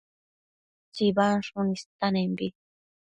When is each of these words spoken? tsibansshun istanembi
tsibansshun 0.93 1.67
istanembi 1.77 2.47